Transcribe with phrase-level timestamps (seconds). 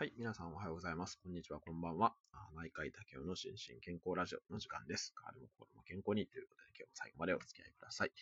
[0.00, 0.14] はい。
[0.16, 1.20] 皆さんおはようございます。
[1.22, 2.14] こんにちは、こんばんは。
[2.56, 5.12] 内科医竹雄の心身健康ラジオの時間です。
[5.12, 8.12] 体も心も健康にということで、今日も最後までお付き合いください。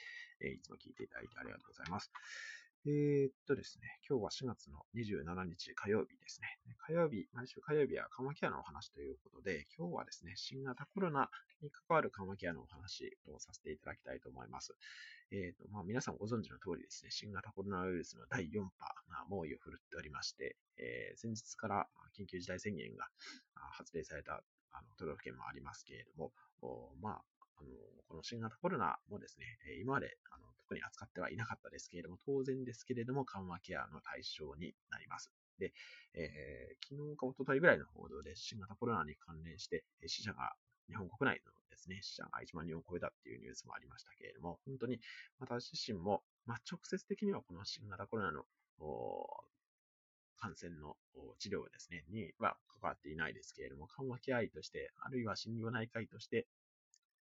[0.42, 2.10] えー、いつも聞いていただいてありがとうございます。
[2.86, 6.46] えー、っとですね、今日は4月の27日火曜日ですね。
[6.86, 11.28] 火曜日、毎週火曜日は緩和ケアのお話ということで、今日はですね、新型コロナ
[11.60, 14.74] に関わる緩和ケアのお話をさせていただきたいと思います。
[15.32, 18.70] えーとまあ、皆さんご存知の通りですね、新型コロナウイルスの第4波
[19.10, 23.08] が猛威を振るっておりまして、えー、先日から緊急事態宣言が
[23.72, 24.40] 発令された
[24.70, 26.32] あの都道府県もありますけれども、
[27.02, 27.22] まあ、
[27.60, 27.70] あの
[28.08, 29.46] この新型コロナもですね、
[29.80, 35.30] 今まであの特に扱ってはいなかったですけれども、当然ですけれども、緩和ケアの対象になります。
[35.58, 35.72] で、
[36.14, 40.54] えー、昨日か一昨日ぐらいの報道で新型コロナに関連して死者が
[40.88, 45.00] 日本国内のですね、死者が1万人を超えたっていうニュースもありましたけれども、本当に
[45.38, 48.44] 私自身も、まあ、直接的にはこの新型コロナの
[50.40, 50.96] 感染の
[51.38, 56.46] 治療ですね、には関わっていないですけれども、緩和ケア医として、あるいは心療内科医として、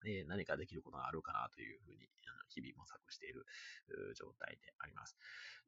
[0.06, 3.46] え何かできることがあるかなというふうに、あの日々模索している
[4.14, 5.16] 状態であります。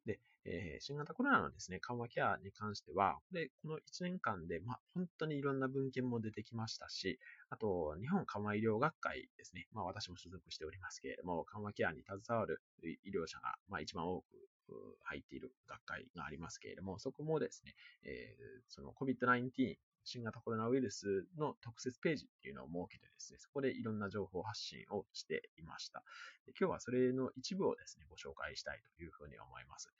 [0.05, 7.19] で、えー、新型コロナのですね、緩和ケアに関しては、これ、この1年間で、まあ、本当にいろんな文献も出てきましたし、
[7.49, 19.75] あと、日本緩和医療学会ですね、まあ、私も所属しておりますけれども、緩和ケアに携わる医療者が、まあ、一番多く入っている学会がありますけれども、そこもですね、えー、その COVID-19
[20.05, 26.03] 新型コロナウイルスの特設ページっていうのを設けてですね、そこでいろんな情報発信をしていました。
[26.45, 29.91] で今日はそれの一部をですね、ご紹介したいというふうに思います。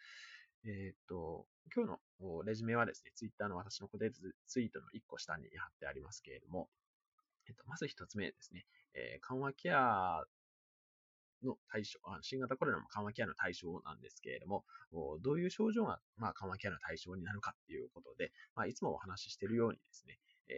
[0.63, 6.69] えっ、と、今日のレジュメはですね、ツイッターの私の固定ツイートの1個下に貼ってありますけれども、
[7.47, 10.23] えっと、まず1つ目ですね、えー、緩和ケア
[11.45, 14.65] の対象、新型コロナも緩和ケアの対象なんですけれども、
[15.21, 20.53] どういう症状が、ま、緩和ケアの対象になるかっていうことで、ま、いつもお話ししているようにですね、え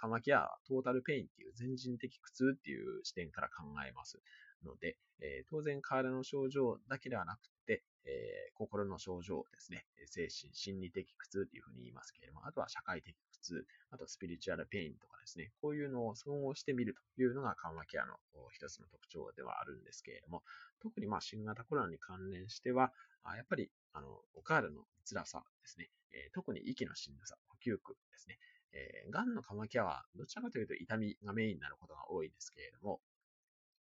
[0.00, 4.20] ー、緩和ケア、トータルペインっていう全人的苦痛っていう視点から考えます。
[4.64, 18.14] ので、えー、当然体の症状だけではなくて、えー、心の症状ですね、精神、心理的苦痛っていうふうに言いますけれども、あとは社会的苦痛、あとスピリチュアルペインとかですね、こういうのを総合してみるというのが緩和ケアの
[18.52, 20.42] 一つの特徴ではあるんですけれども、
[20.80, 22.92] 特にまあ新型コロナに関連しては、
[23.36, 28.38] やっぱりあのお体の辛さですね、えー、特に息のしんどさ、呼吸苦ですね、
[28.72, 33.00] えー、癌の緩和ケアはどちらかというと痛みがメインになることが多いですけれども、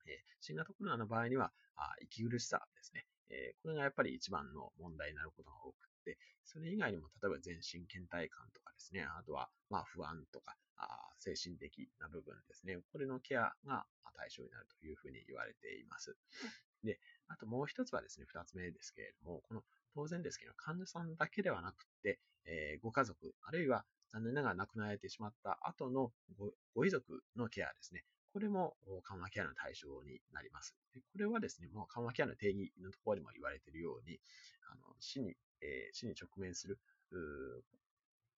[0.06, 10.86] えー、新型コロナの場合には、あ息苦しさですね、えー、これがやっぱり一番の問題になることが多くて、それ以外にも例えば全身倦怠感とかですね、あとはまあ不安とか、あ
[11.18, 16.16] 精神的な部分ですね、これのケアが対象になるというふうに言われています。
[16.84, 19.62] で、あともう一つはですね、二つ目ですけれども、この
[19.94, 23.84] 当然ですけど、患者さんだけではなくて、えー、ご家族、あるいは
[24.14, 26.12] 残念ながら亡くなられてしまった後の
[26.72, 28.04] ご遺族のケアですね。
[28.32, 30.74] これも緩和ケアの対象になります。
[30.94, 34.20] これはですね、もう緩和ケアの定義のところでも言われているように、
[34.70, 36.78] あの死に、えー、死に直面する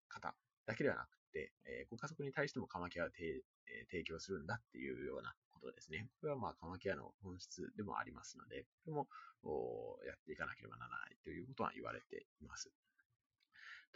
[0.09, 0.35] 方
[0.65, 6.09] だけではなくて、えー、ご家族に対しても緩和ケアを提供するんだっていうようなことですね。
[6.21, 9.09] これはまあ緩和ケアの本質でもありますので、これも
[10.07, 12.71] やっていかなければならないということは言われています。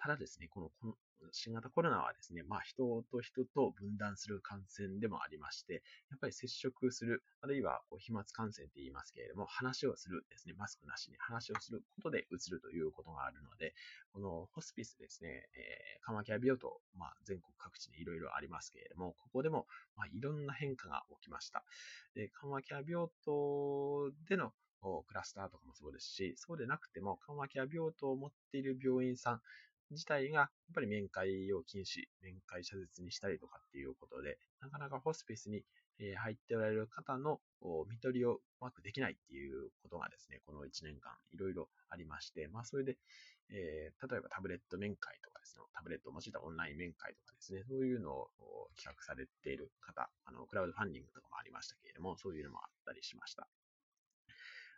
[0.02, 0.94] ただですね、このこの
[1.32, 13.74] 新型コロナはですね、まあ人と人と分断する感染でもありまして、やっぱり接触する、あるいはこう飛沫感染って言いますけれども、話をするですね、マスクなしに話をすることでうつるということがあるので、
[14.14, 19.66] このホスピスですね、えー、緩和ケア病棟、まあ全国各地にいろいろありますけれども、ここでも
[19.96, 21.62] まあいろんな変化が起きました。
[22.14, 24.52] で緩和ケア病棟での
[25.06, 29.42] クラスターとかもそうですし、そうでなくても緩和ケア病棟を持っている病院さん、
[29.90, 35.62] 自体が、やっぱり面会を禁止、面会謝絶にしたりとかっていうことで、なかなかホスピスに
[36.16, 37.40] 入っておられる方の
[37.88, 42.96] 見取りをうまくできないっていうことがですね、この1年間いろいろありまして、まあそれで、
[43.50, 48.30] えー、例えばタブレット面会とかですね、タブレットを用いたオンライン面会とかですね、そういうのを
[48.76, 53.48] 企画されている方、あの、クラウドファンディングとかもありましたけれども、そういうのもあったりしました。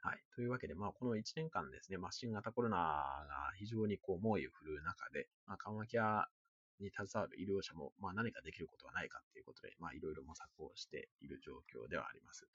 [0.04, 0.18] はい。
[0.34, 3.24] というわけで、まあ、この1年間ですね、まあ、新型コロナが
[3.56, 6.26] 非常にこう猛威を振るう中で、まあ、緩和ケア
[6.80, 12.48] に携わる医療者も、まあ、何かできることはないかということで、まあ、いろいろ模索をしている状況ではあります。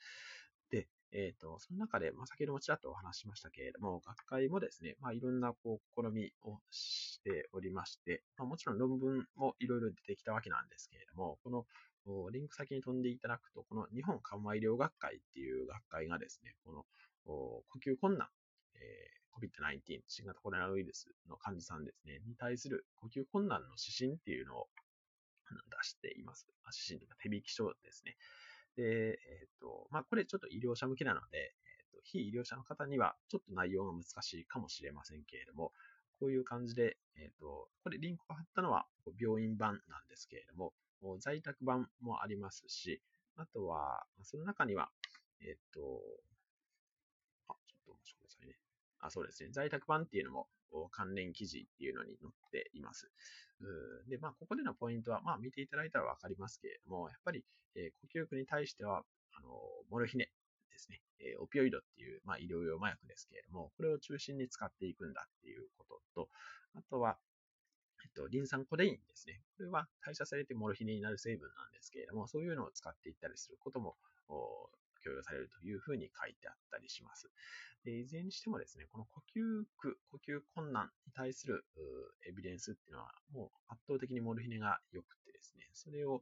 [0.72, 11.66] で、えっ、ー、と、その中で、まあ、先ほどもちらっとお話ししましたけれども、学会もですね、まあ、いろんな、こう、試みをしておりまして、まあ、もちろん論文もいろいろ出てきたわけなんですけれども、この、
[12.32, 16.86] リンク先に飛んでいただくと、この日本緩和医療学会っていう学会がですね、この
[17.28, 18.28] 呼吸困難、
[18.76, 24.68] え COVID-19、新型コロナウイルスの患者さんですね、に対する呼吸困難の指針っていうのを
[25.70, 26.48] 出しています。
[26.66, 28.18] 指針というか手引き書ですね。
[28.76, 35.72] で、えっ、ー、と、まあ、これちょっと医療者向けなので、えっ、ー、と、非医療者の方にはちょっと内容が難しいかもしれませんけれども、
[36.20, 38.86] こういう感じで、えっ、ー、と、これリンクを貼ったのは
[39.20, 40.74] 病院版なんですけれども、
[41.20, 43.02] 在宅版もありますし、
[43.36, 44.90] あとは、その中には、
[45.42, 46.02] えっ、と、
[47.88, 48.56] とお待ちくださいね。
[49.00, 49.50] あ、そうですね。
[49.52, 50.48] 在宅版っていうのも
[50.92, 53.10] 関連記事っていうのに載っています。
[54.08, 57.44] で、まあ、ここでのポイントは、まあ、見ていただいたらわかりますけれども、やっぱり、
[57.76, 59.04] えー、呼吸器に対しては、
[59.34, 59.50] あの、
[59.90, 60.26] モルヒネ
[60.70, 66.30] ですね、えー、オピオイドっていう、まあ、医療用麻薬ですけれども、これを中心に使っていくんだっていうことと、
[66.76, 67.18] あとは、
[68.04, 69.42] えっと、リン酸コデインですね。
[69.58, 73.96] これは代謝されてモルヒネになる成分なんですけれども、そういうのを使っていったりすることも、
[75.08, 77.32] 許容されるというふうに書いてあったりします。
[77.86, 81.64] でいずれにしてもですね、この呼吸苦、呼吸困難に対する
[82.28, 86.22] エビデンスっていうのは、もう圧倒的にモルヒネが良くてですね、それを、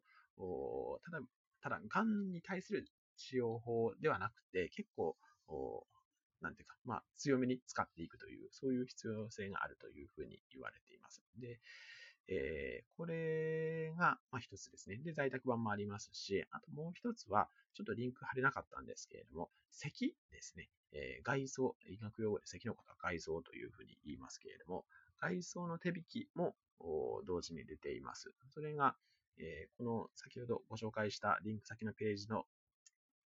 [1.03, 1.19] ただ、
[1.61, 2.85] ただ、癌に対する
[3.17, 5.17] 治療法ではなくて、結構、
[6.41, 11.23] なんていうか、まあ、強めに使っていくという、そういう必要性があるというふうに言われています。
[11.39, 11.59] で、
[12.27, 14.97] えー、これが、一つですね。
[14.97, 20.69] で、在宅版もありますし、あともう一つは、ちょっとリンク貼れなかったんですけれども、咳ですね。
[20.91, 24.85] えー、外装、医学用語で咳のことは外装というふうに言いますけれども、
[25.19, 26.55] 外装の手引きも
[27.25, 28.31] 同時に出ています。
[28.49, 28.95] それが、
[29.37, 32.45] えー、この先ほどご紹介したリンク先のページの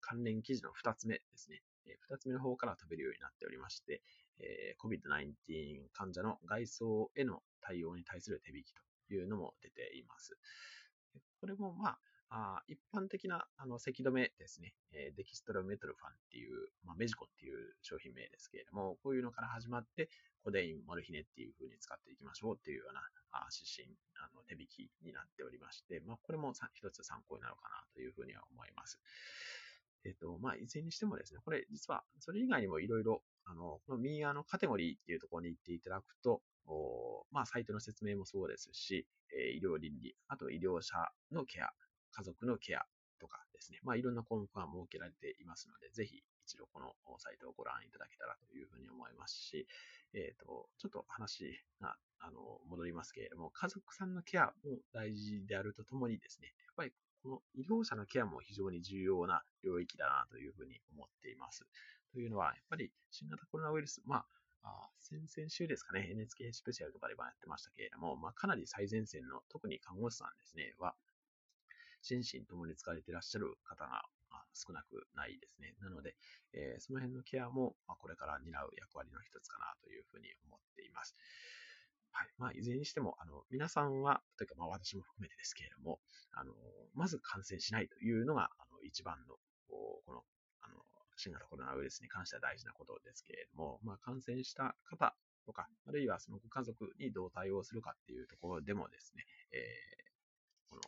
[0.01, 1.61] 関連記事の2つ目ですね。
[2.09, 4.01] 2つ目の方から飛べるようになっておりまして、
[4.39, 10.37] えー、COVID-19 患者の外装への対応に対する手引きというのも出ています。
[11.39, 11.97] これもま
[12.35, 14.73] あ、一般的なあの咳止めですね、
[15.15, 20.09] デキストロメトロファンっていう、まあ、メジコっていう商品名ですけれども、こういうのから始まって、
[20.43, 23.01] コデイン、モルヒネっていう風に使っていきましょうっていうような
[23.53, 28.99] 指針、あの手引きになっておりまして、まあ、これも一つ参考になるかなというふうには思います。
[30.05, 40.95] えっ、と、まあ、いずれにしてもですね、これ実は、それ以外にもいろいろ、あの、この右側のカテゴリーっていうところに行っていただくと、おまあ、サイトの説明もそうですし、えー、医療倫理、あと医療者
[41.31, 41.69] のケア、
[42.11, 42.85] 家族のケア
[43.19, 49.67] とかですね、まあ、いろんな項目が設けられていますので、ぜひ一度このサイトをご覧いただけたらというふうに思いますし、
[50.13, 56.91] えっ、ー、と、ちょっと話が、あの、戻りますけれども、家族さんのケアも大事であるとともにですね、やっぱり
[57.23, 61.65] この医療者のケアも非常に重要な領域だなというふうに思っています。
[62.11, 64.25] というのは、やっぱり新型コロナウイルス、まあ、
[64.63, 70.95] あ先々週ですかね、NHK スペシャルとかでもやってましたけれども、まあ、かなり最前線の、特に看護師さんですね、は、
[72.01, 74.03] 心身ともに疲れていらっしゃる方が
[74.53, 75.75] 少なくないですね。
[75.79, 76.15] なので、
[76.51, 81.15] えー、その辺のケアも、まあ、これから担う役割の一つかなというふうに思っています。
[82.13, 82.27] はい。
[82.37, 85.99] まあ、いずれにしても、あの、皆さんは、というか、まあ、私も含めてですけれども、
[86.31, 86.53] あの、
[86.93, 89.35] まず感染しないというのが、あの、一番の、
[89.67, 90.21] この、
[90.61, 90.77] あの、
[91.17, 95.15] 新型コロナウイルスに関しては大事なことですけれども、まあ、感染した方
[95.45, 100.81] とか、あるいはそのご家族にどう対応するかっていうところでもですね、えー、この、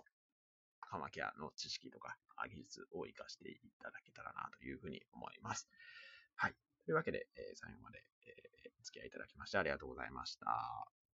[0.82, 2.16] 緩和ケアの知識とか
[2.48, 5.68] 技術を活かしていただけたらなというふうに思います。
[6.36, 6.54] はい。
[6.86, 11.05] というわけで、えー、最後まで、えー、お付き合いいただきましてありがとうございました。